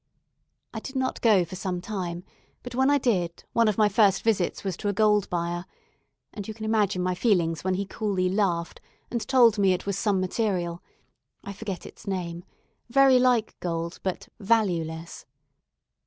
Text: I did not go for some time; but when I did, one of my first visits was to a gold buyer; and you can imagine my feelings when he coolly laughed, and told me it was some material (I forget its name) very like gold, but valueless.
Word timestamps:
I 0.73 0.79
did 0.79 0.95
not 0.95 1.21
go 1.21 1.45
for 1.45 1.55
some 1.55 1.79
time; 1.79 2.23
but 2.63 2.73
when 2.73 2.89
I 2.89 2.97
did, 2.97 3.43
one 3.53 3.67
of 3.67 3.77
my 3.77 3.87
first 3.87 4.23
visits 4.23 4.63
was 4.63 4.75
to 4.77 4.87
a 4.87 4.93
gold 4.93 5.29
buyer; 5.29 5.67
and 6.33 6.47
you 6.47 6.55
can 6.55 6.65
imagine 6.65 7.03
my 7.03 7.13
feelings 7.13 7.63
when 7.63 7.75
he 7.75 7.85
coolly 7.85 8.27
laughed, 8.27 8.81
and 9.11 9.21
told 9.27 9.59
me 9.59 9.73
it 9.73 9.85
was 9.85 9.99
some 9.99 10.19
material 10.19 10.81
(I 11.43 11.53
forget 11.53 11.85
its 11.85 12.07
name) 12.07 12.43
very 12.89 13.19
like 13.19 13.59
gold, 13.59 13.99
but 14.01 14.27
valueless. 14.39 15.27